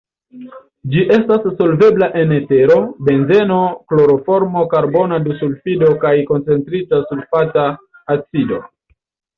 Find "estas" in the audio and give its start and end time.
1.17-1.43